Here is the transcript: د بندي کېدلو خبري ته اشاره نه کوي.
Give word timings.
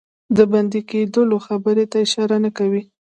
د 0.37 0.39
بندي 0.51 0.81
کېدلو 0.89 1.37
خبري 1.47 1.85
ته 1.91 1.97
اشاره 2.05 2.37
نه 2.43 2.49
کوي. 2.57 2.81